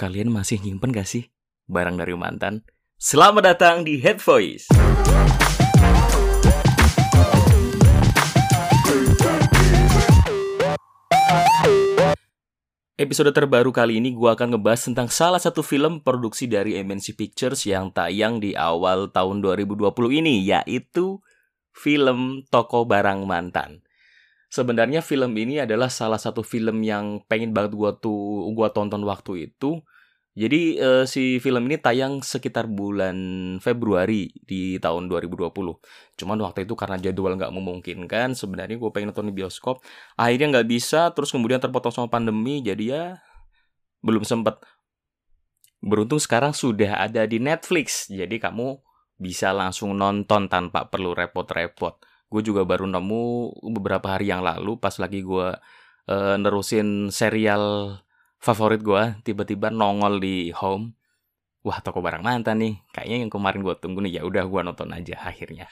[0.00, 1.28] Kalian masih nyimpen gak sih
[1.68, 2.64] barang dari mantan?
[2.96, 4.72] Selamat datang di Head Voice.
[12.96, 17.68] Episode terbaru kali ini gue akan ngebahas tentang salah satu film produksi dari MNC Pictures
[17.68, 19.84] yang tayang di awal tahun 2020
[20.16, 21.20] ini, yaitu
[21.76, 23.84] film Toko Barang Mantan.
[24.48, 29.52] Sebenarnya film ini adalah salah satu film yang pengen banget gue tuh gue tonton waktu
[29.52, 29.84] itu
[30.40, 33.12] jadi uh, si film ini tayang sekitar bulan
[33.60, 35.52] Februari di tahun 2020.
[36.16, 39.84] Cuman waktu itu karena jadwal nggak memungkinkan, sebenarnya gue pengen nonton di bioskop.
[40.16, 43.04] Akhirnya nggak bisa, terus kemudian terpotong sama pandemi, jadi ya
[44.00, 44.64] belum sempet.
[45.84, 48.80] Beruntung sekarang sudah ada di Netflix, jadi kamu
[49.20, 52.00] bisa langsung nonton tanpa perlu repot-repot.
[52.32, 55.52] Gue juga baru nemu beberapa hari yang lalu pas lagi gue
[56.08, 58.00] uh, nerusin serial
[58.40, 60.96] favorit gue tiba-tiba nongol di home.
[61.60, 62.74] Wah toko barang mantan nih.
[62.90, 65.68] Kayaknya yang kemarin gue tunggu nih ya udah gue nonton aja akhirnya.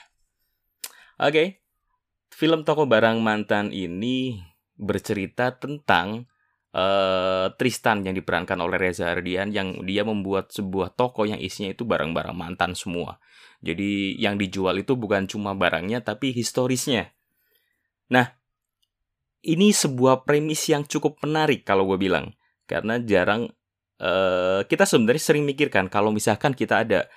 [1.19, 1.33] Oke.
[1.33, 1.49] Okay.
[2.29, 4.37] film toko barang mantan ini
[4.77, 6.29] bercerita tentang
[6.77, 11.89] uh, Tristan yang diperankan oleh Reza Ardian yang dia membuat sebuah toko yang isinya itu
[11.89, 13.19] barang-barang mantan semua.
[13.59, 17.11] Jadi yang dijual itu bukan cuma barangnya tapi historisnya.
[18.15, 18.39] Nah
[19.43, 22.38] ini sebuah premis yang cukup menarik kalau gue bilang
[22.69, 23.49] karena jarang
[23.99, 27.09] uh, kita sebenarnya sering mikirkan kalau misalkan kita ada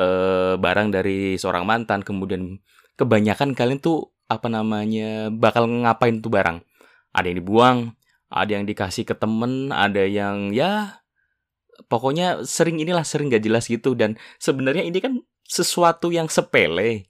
[0.00, 2.58] uh, barang dari seorang mantan kemudian
[2.96, 6.64] kebanyakan kalian tuh apa namanya bakal ngapain tuh barang?
[7.14, 7.78] Ada yang dibuang
[8.34, 10.98] ada yang dikasih ke temen ada yang ya
[11.86, 13.94] pokoknya sering inilah sering gak jelas gitu.
[13.94, 17.06] Dan sebenarnya ini kan sesuatu yang sepele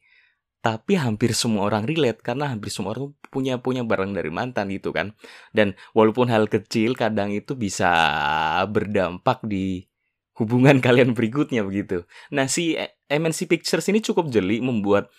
[0.65, 4.97] tapi hampir semua orang relate karena hampir semua orang punya punya barang dari mantan gitu
[4.97, 5.13] kan.
[5.53, 7.93] Dan walaupun hal kecil kadang itu bisa
[8.73, 9.85] berdampak di
[10.41, 12.09] hubungan kalian berikutnya begitu.
[12.33, 12.81] Nah si
[13.13, 15.13] MNC Pictures ini cukup jeli membuat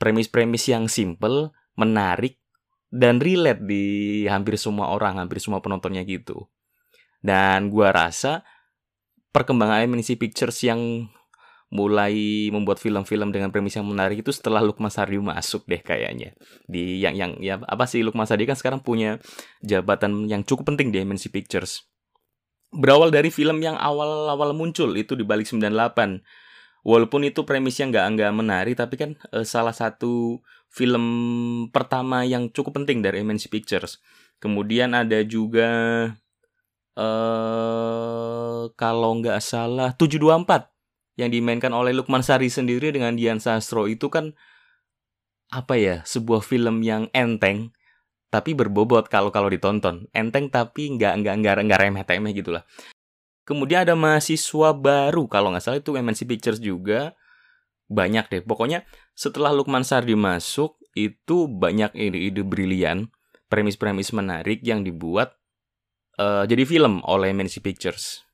[0.00, 2.40] premis-premis yang simple menarik
[2.88, 6.48] dan relate di hampir semua orang hampir semua penontonnya gitu.
[7.20, 8.48] Dan gua rasa
[9.28, 11.12] perkembangan MNC Pictures yang
[11.66, 16.32] mulai membuat film-film dengan premis yang menarik itu setelah Lukman Sardi masuk deh kayaknya.
[16.70, 19.18] Di yang yang ya apa sih Lukman Sardi kan sekarang punya
[19.66, 21.90] jabatan yang cukup penting di MNC Pictures.
[22.70, 26.22] Berawal dari film yang awal-awal muncul itu di balik 98
[26.86, 30.38] walaupun itu premisnya nggak nggak menarik tapi kan eh, salah satu
[30.70, 31.04] film
[31.74, 33.98] pertama yang cukup penting dari MNC Pictures.
[34.38, 35.66] Kemudian ada juga
[36.94, 40.75] eh kalau nggak salah 724
[41.16, 44.36] yang dimainkan oleh Lukman Sari sendiri dengan Dian Sastro itu kan
[45.52, 47.72] apa ya sebuah film yang enteng
[48.28, 50.06] tapi berbobot kalau kalau ditonton.
[50.12, 52.62] Enteng tapi nggak nggak nggak nggak remeh temeh gitulah
[53.46, 57.14] kemudian ada mahasiswa baru kalau nggak salah itu MNC Pictures juga.
[57.86, 58.42] Banyak deh.
[58.42, 58.82] Pokoknya
[59.14, 63.14] setelah Lukman Sardi masuk itu banyak ide-ide brilian
[63.46, 65.38] premis-premis menarik yang dibuat
[66.18, 68.25] uh, jadi film oleh MNC Pictures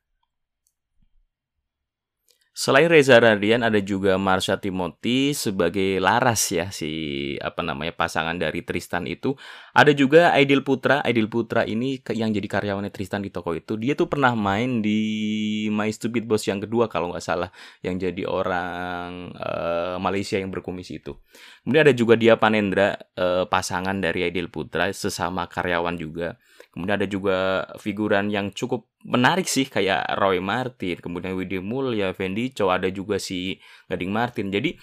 [2.62, 8.62] Selain Reza Radian ada juga Marsha Timothy sebagai Laras ya si apa namanya pasangan dari
[8.62, 9.34] Tristan itu.
[9.74, 11.02] Ada juga Aidil Putra.
[11.02, 13.74] Aidil Putra ini yang jadi karyawannya Tristan di toko itu.
[13.74, 17.50] Dia tuh pernah main di My Stupid Boss yang kedua kalau nggak salah
[17.82, 21.18] yang jadi orang uh, Malaysia yang berkumis itu.
[21.66, 26.38] Kemudian ada juga dia Panendra uh, pasangan dari Aidil Putra sesama karyawan juga.
[26.72, 32.72] Kemudian ada juga figuran yang cukup menarik sih kayak Roy Martin, kemudian Mulya, Fendi Cho,
[32.72, 33.60] ada juga si
[33.92, 34.48] Gading Martin.
[34.48, 34.80] Jadi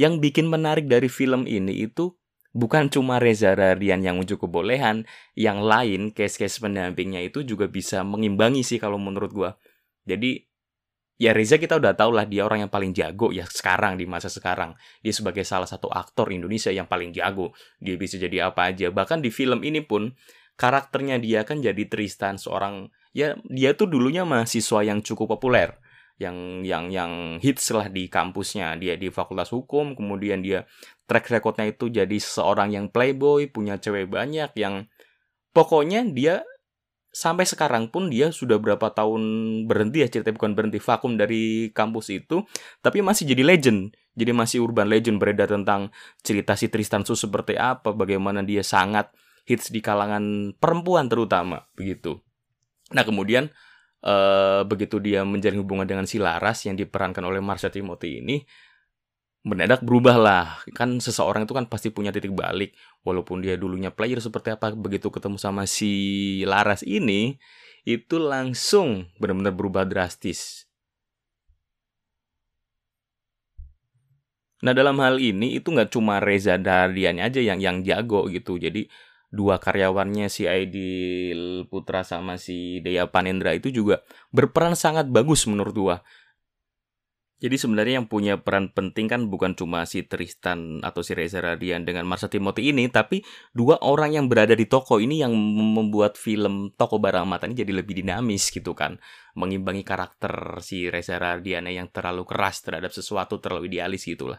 [0.00, 2.16] yang bikin menarik dari film ini itu
[2.56, 5.04] bukan cuma Reza Radian yang unjuk kebolehan,
[5.36, 9.50] yang lain case-case pendampingnya itu juga bisa mengimbangi sih kalau menurut gua.
[10.08, 10.48] Jadi
[11.20, 14.32] ya Reza kita udah tau lah dia orang yang paling jago ya sekarang di masa
[14.32, 14.72] sekarang.
[15.04, 17.52] Dia sebagai salah satu aktor Indonesia yang paling jago.
[17.78, 18.88] Dia bisa jadi apa aja.
[18.88, 20.10] Bahkan di film ini pun
[20.56, 25.76] karakternya dia kan jadi Tristan seorang ya dia tuh dulunya mahasiswa yang cukup populer
[26.20, 27.12] yang yang yang
[27.42, 28.78] hits lah di kampusnya.
[28.78, 30.68] Dia di fakultas hukum kemudian dia
[31.10, 34.86] track recordnya itu jadi seorang yang playboy punya cewek banyak yang
[35.50, 36.46] pokoknya dia
[37.12, 39.20] sampai sekarang pun dia sudah berapa tahun
[39.68, 42.46] berhenti ya cerita bukan berhenti vakum dari kampus itu
[42.80, 43.92] tapi masih jadi legend.
[44.12, 45.88] Jadi masih urban legend beredar tentang
[46.20, 49.08] cerita si Tristan Su seperti apa bagaimana dia sangat
[49.42, 52.22] hits di kalangan perempuan terutama begitu.
[52.94, 53.50] Nah kemudian
[54.06, 58.42] uh, begitu dia menjalin hubungan dengan si Laras yang diperankan oleh Marsha Timothy ini
[59.42, 64.22] mendadak berubah lah kan seseorang itu kan pasti punya titik balik walaupun dia dulunya player
[64.22, 65.90] seperti apa begitu ketemu sama si
[66.46, 67.42] Laras ini
[67.82, 70.70] itu langsung benar-benar berubah drastis.
[74.62, 78.62] Nah dalam hal ini itu nggak cuma Reza Dardian aja yang yang jago gitu.
[78.62, 78.86] Jadi
[79.32, 85.74] dua karyawannya si Aidil Putra sama si Dea Panendra itu juga berperan sangat bagus menurut
[85.74, 85.96] gua.
[87.42, 91.82] Jadi sebenarnya yang punya peran penting kan bukan cuma si Tristan atau si Reza Radian
[91.82, 96.70] dengan Marsha Timothy ini, tapi dua orang yang berada di toko ini yang membuat film
[96.78, 98.94] Toko Barang Mata ini jadi lebih dinamis gitu kan.
[99.34, 104.38] Mengimbangi karakter si Reza Radian yang terlalu keras terhadap sesuatu, terlalu idealis gitu lah.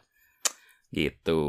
[0.87, 1.43] Gitu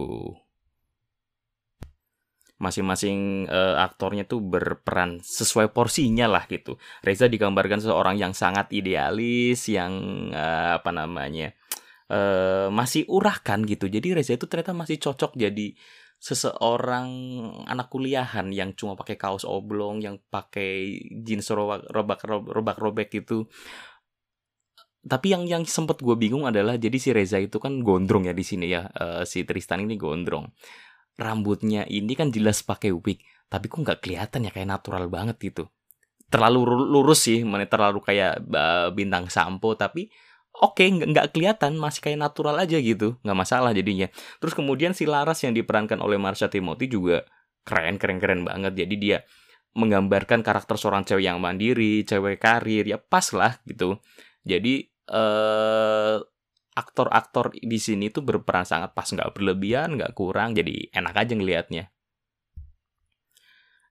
[2.55, 6.79] masing-masing uh, aktornya tuh berperan sesuai porsinya lah gitu.
[7.03, 9.93] Reza digambarkan seorang yang sangat idealis, yang
[10.31, 11.51] uh, apa namanya
[12.11, 13.91] uh, masih urahkan gitu.
[13.91, 15.75] Jadi Reza itu ternyata masih cocok jadi
[16.23, 17.11] seseorang
[17.69, 23.51] anak kuliahan yang cuma pakai kaos oblong, yang pakai jeans robak robak robak robek gitu.
[25.05, 28.41] Tapi yang yang sempet gue bingung adalah jadi si Reza itu kan gondrong ya di
[28.41, 30.49] sini ya uh, si Tristan ini gondrong
[31.15, 35.71] rambutnya ini kan jelas pakai wig tapi kok nggak kelihatan ya kayak natural banget gitu.
[36.27, 38.43] Terlalu lurus sih mana terlalu kayak
[38.97, 40.11] bintang sampo tapi
[40.59, 44.11] oke okay, nggak kelihatan masih kayak natural aja gitu nggak masalah jadinya.
[44.43, 47.23] Terus kemudian si Laras yang diperankan oleh Marsha Timothy juga
[47.63, 48.75] keren keren keren banget.
[48.75, 49.19] Jadi dia
[49.79, 54.03] menggambarkan karakter seorang cewek yang mandiri cewek karir ya pas lah gitu.
[54.43, 56.17] Jadi eh
[56.75, 61.85] aktor-aktor di sini tuh berperan sangat pas nggak berlebihan nggak kurang jadi enak aja ngelihatnya.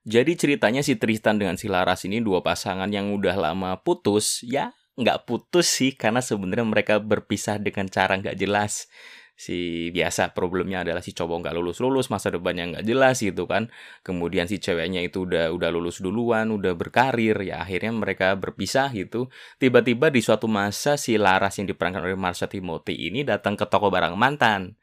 [0.04, 4.76] Jadi ceritanya si Tristan dengan si Laras ini dua pasangan yang udah lama putus ya
[4.94, 8.92] nggak putus sih karena sebenarnya mereka berpisah dengan cara nggak jelas
[9.34, 13.70] si biasa problemnya adalah si cowok nggak lulus lulus masa depannya nggak jelas gitu kan.
[14.06, 19.28] Kemudian si ceweknya itu udah udah lulus duluan udah berkarir ya akhirnya mereka berpisah gitu.
[19.58, 23.90] Tiba-tiba di suatu masa si Laras yang diperankan oleh Marsha Timothy ini datang ke toko
[23.90, 24.78] barang mantan.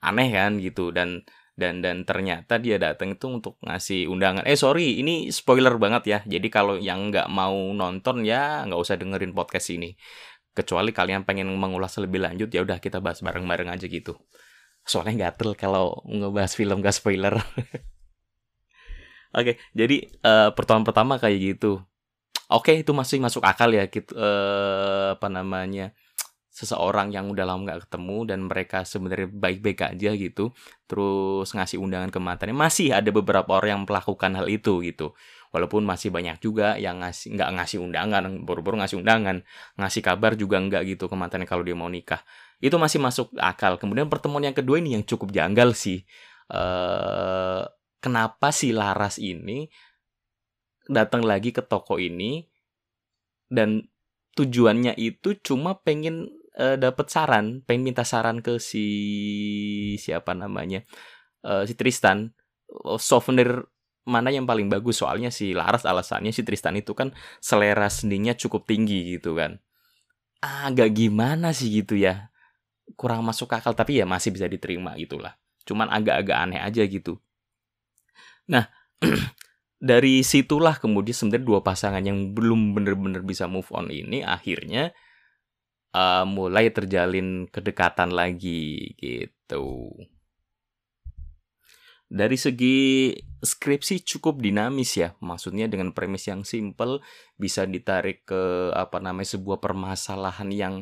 [0.00, 1.20] Aneh kan gitu dan
[1.60, 4.48] dan dan ternyata dia datang itu untuk ngasih undangan.
[4.48, 6.18] Eh sorry ini spoiler banget ya.
[6.24, 9.92] Jadi kalau yang nggak mau nonton ya nggak usah dengerin podcast ini
[10.50, 14.18] kecuali kalian pengen mengulas lebih lanjut ya udah kita bahas bareng-bareng aja gitu.
[14.82, 17.38] Soalnya gatel kalau ngebahas film gak spoiler.
[19.38, 21.78] Oke jadi uh, pertemuan pertama kayak gitu.
[22.50, 25.94] Oke itu masih masuk akal ya gitu uh, apa namanya
[26.50, 30.50] seseorang yang udah lama gak ketemu dan mereka sebenarnya baik-baik aja gitu
[30.90, 32.58] terus ngasih undangan ke mantannya.
[32.58, 35.14] Masih ada beberapa orang yang melakukan hal itu gitu
[35.50, 39.42] walaupun masih banyak juga yang ngasih nggak ngasih undangan baru-baru ngasih undangan
[39.74, 42.22] ngasih kabar juga nggak gitu ke mantannya kalau dia mau nikah.
[42.62, 43.76] Itu masih masuk akal.
[43.76, 46.02] Kemudian pertemuan yang kedua ini yang cukup janggal sih.
[46.50, 47.62] Uh,
[48.02, 49.70] kenapa si Laras ini
[50.90, 52.42] datang lagi ke toko ini
[53.46, 53.86] dan
[54.34, 58.86] tujuannya itu cuma pengen uh, dapat saran, pengen minta saran ke si
[59.98, 60.82] siapa namanya
[61.46, 62.34] uh, si Tristan
[62.98, 63.66] souvenir
[64.08, 65.00] mana yang paling bagus?
[65.00, 67.12] Soalnya si Laras alasannya si Tristan itu kan
[67.42, 69.60] selera seninya cukup tinggi gitu kan.
[70.40, 72.32] Agak gimana sih gitu ya.
[72.96, 75.36] Kurang masuk akal tapi ya masih bisa diterima gitulah.
[75.68, 77.20] Cuman agak-agak aneh aja gitu.
[78.48, 78.66] Nah
[79.80, 84.92] dari situlah kemudian sebenarnya dua pasangan yang belum bener-bener bisa move on ini akhirnya
[85.96, 89.96] uh, mulai terjalin kedekatan lagi gitu
[92.10, 95.14] dari segi skripsi cukup dinamis ya.
[95.22, 96.98] Maksudnya dengan premis yang simple
[97.38, 100.74] bisa ditarik ke apa namanya sebuah permasalahan yang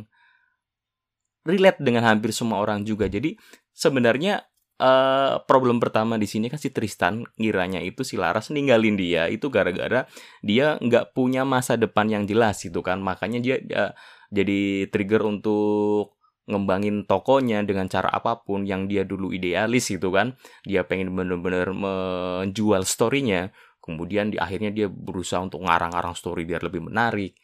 [1.45, 3.07] relate dengan hampir semua orang juga.
[3.07, 3.37] Jadi
[3.77, 4.41] sebenarnya
[4.81, 9.53] uh, problem pertama di sini kan si Tristan ngiranya itu si Laras ninggalin dia itu
[9.53, 10.09] gara-gara
[10.41, 13.05] dia nggak punya masa depan yang jelas gitu kan.
[13.05, 13.93] Makanya dia, dia
[14.33, 16.18] jadi trigger untuk
[16.49, 20.35] ngembangin tokonya dengan cara apa pun yang dia dulu idealis gitu kan.
[20.65, 23.53] Dia pengen bener-bener menjual storynya.
[23.85, 27.37] Kemudian di akhirnya dia berusaha untuk ngarang-ngarang story biar lebih menarik.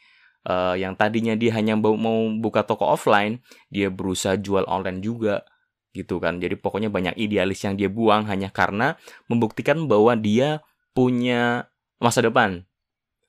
[0.45, 3.41] Uh, yang tadinya dia hanya mau, mau buka toko offline
[3.73, 5.45] dia berusaha jual online juga
[5.97, 6.41] gitu kan.
[6.41, 8.97] Jadi pokoknya banyak idealis yang dia buang hanya karena
[9.29, 10.61] membuktikan bahwa dia
[10.93, 11.69] punya
[12.01, 12.69] masa depan.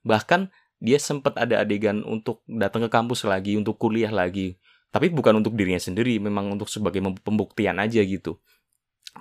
[0.04, 0.52] Bahkan
[0.84, 4.60] dia sempat ada adegan untuk datang ke kampus lagi untuk kuliah lagi
[4.96, 8.40] tapi bukan untuk dirinya sendiri, memang untuk sebagai pembuktian aja gitu.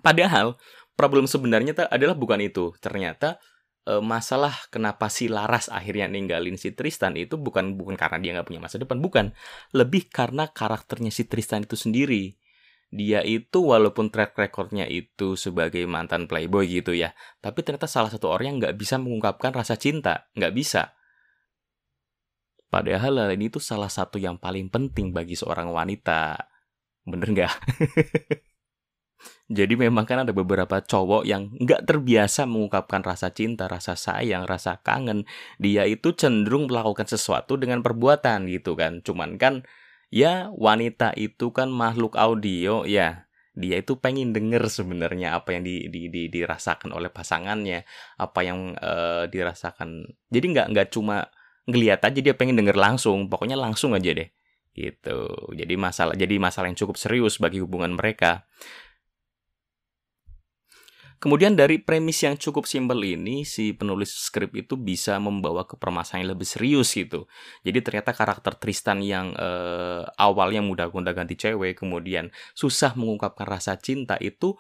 [0.07, 0.55] Padahal
[0.95, 2.71] problem sebenarnya adalah bukan itu.
[2.79, 3.43] Ternyata
[3.83, 8.47] e, masalah kenapa si Laras akhirnya ninggalin si Tristan itu bukan bukan karena dia nggak
[8.47, 9.35] punya masa depan, bukan.
[9.75, 12.39] Lebih karena karakternya si Tristan itu sendiri.
[12.95, 17.11] Dia itu walaupun track recordnya itu sebagai mantan playboy gitu ya,
[17.43, 20.94] tapi ternyata salah satu orang yang nggak bisa mengungkapkan rasa cinta, nggak bisa
[22.75, 26.35] Padahal hal ini tuh salah satu yang paling penting bagi seorang wanita.
[27.07, 27.55] Bener nggak?
[29.55, 34.83] Jadi memang kan ada beberapa cowok yang nggak terbiasa mengungkapkan rasa cinta, rasa sayang, rasa
[34.83, 35.23] kangen.
[35.63, 39.07] Dia itu cenderung melakukan sesuatu dengan perbuatan gitu kan.
[39.07, 39.63] Cuman kan
[40.11, 43.31] ya wanita itu kan makhluk audio ya.
[43.55, 47.87] Dia itu pengen denger sebenarnya apa yang di, di, di, dirasakan oleh pasangannya,
[48.19, 50.11] apa yang uh, dirasakan.
[50.27, 51.31] Jadi nggak nggak cuma
[51.69, 54.29] ngeliat aja dia pengen denger langsung, pokoknya langsung aja deh
[54.75, 55.31] gitu.
[55.55, 58.45] Jadi masalah jadi masalah yang cukup serius bagi hubungan mereka.
[61.23, 66.21] Kemudian dari premis yang cukup simpel ini, si penulis skrip itu bisa membawa ke permasalahan
[66.21, 67.25] yang lebih serius gitu.
[67.65, 74.21] Jadi ternyata karakter Tristan yang eh, awalnya mudah-mudah ganti cewek, kemudian susah mengungkapkan rasa cinta
[74.21, 74.53] itu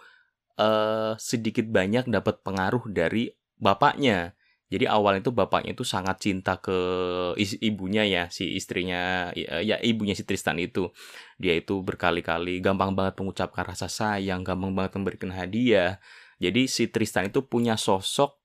[0.56, 3.28] eh, sedikit banyak dapat pengaruh dari
[3.60, 4.32] bapaknya.
[4.72, 6.74] Jadi awal itu bapaknya itu sangat cinta ke
[7.60, 10.90] ibunya ya, si istrinya ya ibunya si Tristan itu.
[11.36, 16.00] Dia itu berkali-kali gampang banget mengucapkan rasa sayang, gampang banget memberikan hadiah
[16.42, 18.36] jadi si Tristan itu punya sosok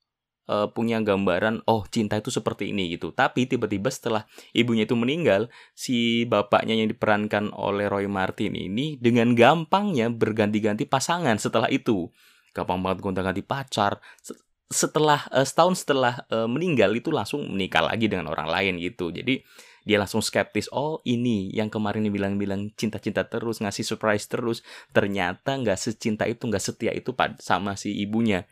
[0.50, 3.12] uh, punya gambaran oh cinta itu seperti ini gitu.
[3.14, 4.24] Tapi tiba-tiba setelah
[4.54, 11.38] ibunya itu meninggal, si bapaknya yang diperankan oleh Roy Martin ini dengan gampangnya berganti-ganti pasangan
[11.42, 12.10] setelah itu.
[12.54, 14.02] Gampang banget gonta-ganti pacar.
[14.70, 19.10] Setelah uh, setahun setelah uh, meninggal itu langsung menikah lagi dengan orang lain gitu.
[19.10, 19.42] Jadi
[19.82, 24.62] dia langsung skeptis oh ini yang kemarin bilang-bilang cinta-cinta terus ngasih surprise terus
[24.94, 28.46] ternyata nggak secinta itu nggak setia itu sama si ibunya.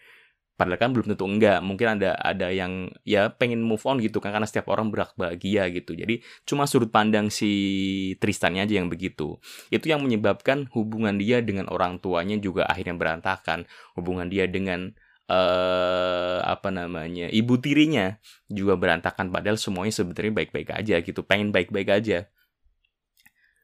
[0.58, 4.34] Padahal kan belum tentu enggak mungkin ada ada yang ya pengen move on gitu kan
[4.34, 5.94] karena setiap orang berak bahagia gitu.
[5.94, 9.38] Jadi cuma sudut pandang si Tristannya aja yang begitu.
[9.70, 13.70] Itu yang menyebabkan hubungan dia dengan orang tuanya juga akhirnya berantakan.
[13.94, 14.98] Hubungan dia dengan
[15.28, 18.18] uh, apa namanya ibu tirinya
[18.48, 22.28] juga berantakan padahal semuanya sebenarnya baik-baik aja gitu pengen baik-baik aja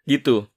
[0.07, 0.47] gitu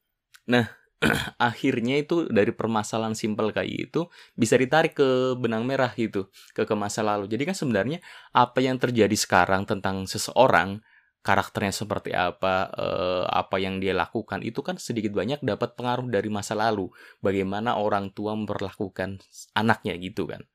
[0.46, 0.70] nah
[1.38, 6.74] akhirnya itu dari permasalahan simpel kayak itu bisa ditarik ke benang merah gitu ke ke
[6.74, 7.98] masa lalu jadi kan sebenarnya
[8.32, 10.80] apa yang terjadi sekarang tentang seseorang
[11.26, 16.30] karakternya seperti apa, eh, apa yang dia lakukan itu kan sedikit banyak dapat pengaruh dari
[16.30, 16.86] masa lalu.
[17.18, 19.18] Bagaimana orang tua memperlakukan
[19.58, 20.46] anaknya gitu kan.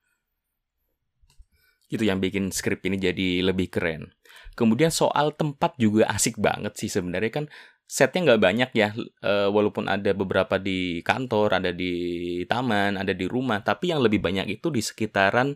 [1.91, 4.15] Itu yang bikin skrip ini jadi lebih keren.
[4.55, 7.45] Kemudian soal tempat juga asik banget sih sebenarnya kan
[7.91, 11.91] setnya nggak banyak ya, e, walaupun ada beberapa di kantor, ada di
[12.47, 15.51] taman, ada di rumah, tapi yang lebih banyak itu di sekitaran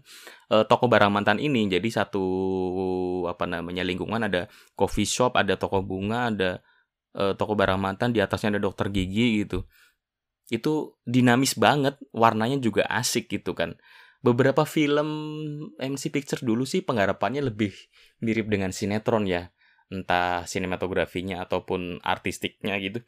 [0.52, 1.72] e, toko barang mantan ini.
[1.72, 2.26] Jadi satu
[3.32, 6.60] apa namanya lingkungan ada coffee shop, ada toko bunga, ada
[7.16, 9.64] e, toko barang mantan, di atasnya ada dokter gigi gitu.
[10.52, 13.80] Itu dinamis banget, warnanya juga asik gitu kan
[14.26, 15.10] beberapa film
[15.78, 17.78] MC Picture dulu sih penggarapannya lebih
[18.26, 19.54] mirip dengan sinetron ya.
[19.94, 23.06] Entah sinematografinya ataupun artistiknya gitu.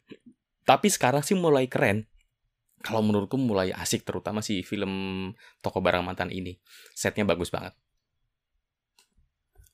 [0.62, 2.06] Tapi sekarang sih mulai keren.
[2.78, 4.92] Kalau menurutku mulai asik terutama si film
[5.58, 6.54] toko barang mantan ini.
[6.94, 7.74] Setnya bagus banget.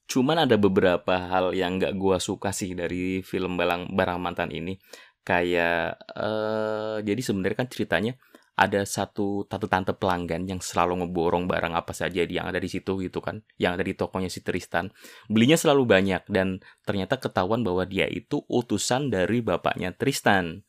[0.09, 4.81] Cuman ada beberapa hal yang gak gua suka sih dari film barang barang mantan ini.
[5.21, 8.17] Kayak uh, jadi sebenarnya kan ceritanya
[8.55, 13.03] ada satu tante tante pelanggan yang selalu ngeborong barang apa saja yang ada di situ
[13.03, 14.95] gitu kan yang ada di tokonya si Tristan.
[15.27, 20.63] Belinya selalu banyak dan ternyata ketahuan bahwa dia itu utusan dari bapaknya Tristan.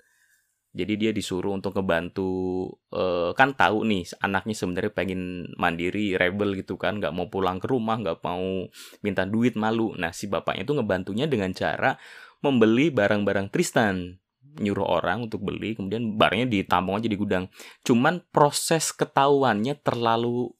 [0.76, 2.28] Jadi dia disuruh untuk ngebantu
[2.92, 7.72] uh, kan tahu nih anaknya sebenarnya pengen mandiri rebel gitu kan nggak mau pulang ke
[7.72, 8.66] rumah nggak mau
[9.06, 9.96] minta duit malu.
[9.96, 11.96] Nah si bapaknya itu ngebantunya dengan cara
[12.44, 14.25] membeli barang-barang Tristan
[14.60, 17.46] nyuruh orang untuk beli kemudian barangnya ditampung aja di gudang.
[17.84, 20.52] Cuman proses ketahuannya terlalu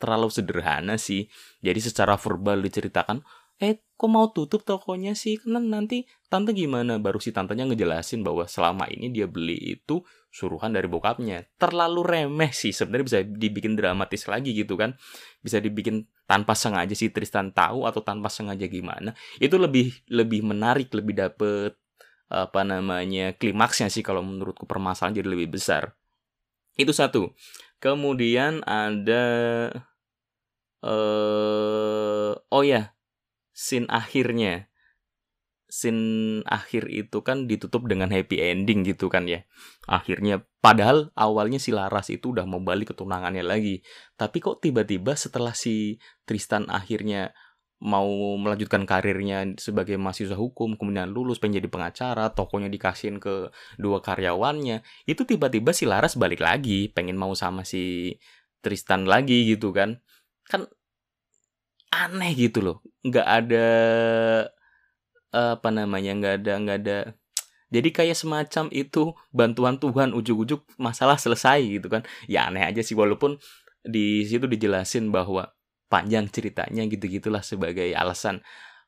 [0.00, 1.28] terlalu sederhana sih.
[1.60, 3.20] Jadi secara verbal diceritakan
[3.60, 5.36] eh kok mau tutup tokonya sih?
[5.36, 6.96] Kan nanti tante gimana?
[6.96, 10.00] Baru si tantenya ngejelasin bahwa selama ini dia beli itu
[10.32, 11.44] suruhan dari bokapnya.
[11.60, 14.96] Terlalu remeh sih sebenarnya bisa dibikin dramatis lagi gitu kan.
[15.44, 19.12] Bisa dibikin tanpa sengaja si Tristan tahu atau tanpa sengaja gimana.
[19.36, 21.76] Itu lebih lebih menarik lebih dapet
[22.30, 25.98] apa namanya klimaksnya sih kalau menurutku permasalahan jadi lebih besar.
[26.78, 27.34] Itu satu.
[27.82, 29.26] Kemudian ada
[30.86, 32.94] uh, oh ya
[33.50, 34.70] scene akhirnya.
[35.70, 39.46] Scene akhir itu kan ditutup dengan happy ending gitu kan ya.
[39.86, 43.82] Akhirnya padahal awalnya si Laras itu udah mau balik ke tunangannya lagi.
[44.18, 47.30] Tapi kok tiba-tiba setelah si Tristan akhirnya
[47.80, 53.48] mau melanjutkan karirnya sebagai mahasiswa hukum, kemudian lulus pengen jadi pengacara, tokonya dikasihin ke
[53.80, 58.14] dua karyawannya, itu tiba-tiba si Laras balik lagi, pengen mau sama si
[58.60, 59.96] Tristan lagi gitu kan.
[60.44, 60.68] Kan
[61.88, 62.76] aneh gitu loh.
[63.00, 63.66] Nggak ada
[65.30, 66.98] apa namanya nggak ada nggak ada
[67.70, 72.98] jadi kayak semacam itu bantuan Tuhan ujuk-ujuk masalah selesai gitu kan ya aneh aja sih
[72.98, 73.38] walaupun
[73.86, 75.54] di situ dijelasin bahwa
[75.90, 78.40] panjang ceritanya gitu gitulah sebagai alasan.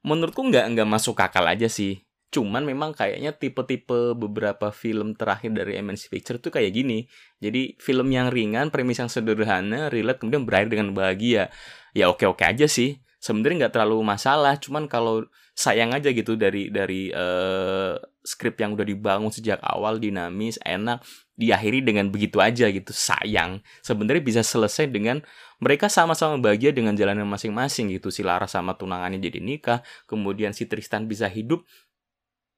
[0.06, 2.06] Menurutku nggak nggak masuk akal aja sih.
[2.32, 7.04] Cuman memang kayaknya tipe-tipe beberapa film terakhir dari MNC Picture tuh kayak gini.
[7.42, 11.52] Jadi film yang ringan premis yang sederhana relate kemudian berakhir dengan bahagia.
[11.92, 13.04] Ya oke oke aja sih.
[13.20, 14.56] Sebenarnya nggak terlalu masalah.
[14.56, 20.56] Cuman kalau sayang aja gitu dari dari uh, skrip yang udah dibangun sejak awal dinamis
[20.62, 21.02] enak
[21.34, 23.60] diakhiri dengan begitu aja gitu sayang.
[23.82, 25.20] Sebenarnya bisa selesai dengan
[25.58, 28.14] mereka sama-sama bahagia dengan jalannya masing-masing gitu.
[28.14, 31.66] Si Lara sama tunangannya jadi nikah kemudian si Tristan bisa hidup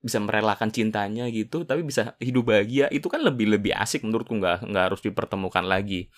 [0.04, 2.92] bisa merelakan cintanya gitu tapi bisa hidup bahagia.
[2.92, 6.12] Itu kan lebih lebih asik menurutku nggak nggak harus dipertemukan lagi.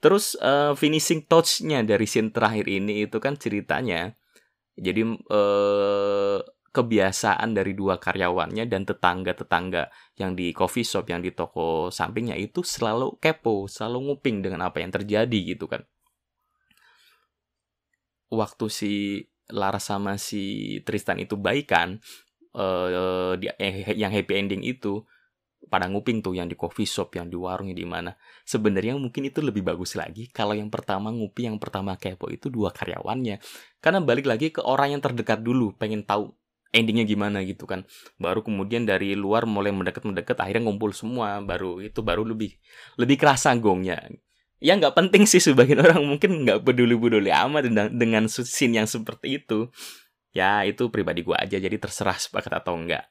[0.00, 4.16] Terus uh, finishing touchnya dari scene terakhir ini itu kan ceritanya
[4.78, 6.38] jadi uh,
[6.78, 12.62] kebiasaan dari dua karyawannya dan tetangga-tetangga yang di coffee shop yang di toko sampingnya itu
[12.62, 15.82] selalu kepo selalu nguping dengan apa yang terjadi gitu kan
[18.30, 18.92] waktu si
[19.50, 21.98] Lara sama si Tristan itu baikan
[23.38, 25.02] di, eh, yang happy ending itu
[25.68, 28.14] pada nguping tuh yang di coffee shop, yang di warung, di mana.
[28.46, 32.70] Sebenarnya mungkin itu lebih bagus lagi kalau yang pertama nguping, yang pertama kepo itu dua
[32.72, 33.42] karyawannya.
[33.82, 36.32] Karena balik lagi ke orang yang terdekat dulu, pengen tahu
[36.74, 37.84] endingnya gimana gitu kan.
[38.20, 41.40] Baru kemudian dari luar mulai mendekat-mendekat, akhirnya ngumpul semua.
[41.44, 42.56] Baru itu baru lebih
[43.00, 44.02] lebih kerasa gongnya.
[44.58, 49.42] Ya nggak penting sih sebagian orang mungkin nggak peduli-peduli amat dengan, dengan scene yang seperti
[49.42, 49.70] itu
[50.32, 53.08] ya itu pribadi gue aja jadi terserah sepakat atau enggak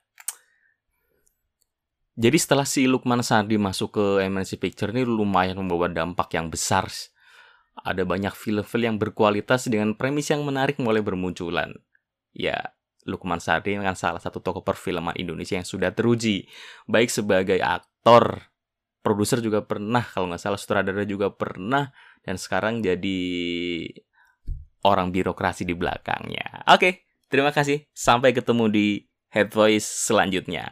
[2.18, 6.90] jadi setelah si Lukman Sardi masuk ke MNC Picture ini lumayan membawa dampak yang besar.
[7.86, 11.78] Ada banyak film-film yang berkualitas dengan premis yang menarik mulai bermunculan.
[12.34, 12.74] Ya,
[13.08, 16.46] Lukman Sardi kan salah satu tokoh perfilman Indonesia yang sudah teruji.
[16.86, 18.44] Baik sebagai aktor,
[19.00, 21.90] produser juga pernah, kalau nggak salah sutradara juga pernah,
[22.22, 23.20] dan sekarang jadi
[24.84, 26.68] orang birokrasi di belakangnya.
[26.68, 27.84] Oke, Terima kasih.
[27.92, 28.88] Sampai ketemu di
[29.36, 30.72] Head Voice selanjutnya.